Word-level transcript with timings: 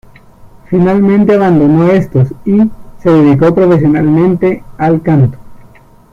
Finalmente, 0.67 1.35
abandonó 1.35 1.89
estos 1.91 2.29
y 2.43 2.57
se 3.03 3.11
dedicó 3.11 3.53
profesionalmente 3.53 4.63
al 4.79 5.03
canto. 5.03 5.37